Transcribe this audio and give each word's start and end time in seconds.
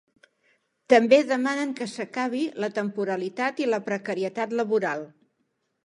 També 0.93 1.19
demanen 1.31 1.75
que 1.81 1.89
s’acabi 1.93 2.41
la 2.65 2.71
temporalitat 2.81 3.65
i 3.67 3.71
la 3.73 3.83
precarietat 3.91 4.61
laboral. 4.63 5.11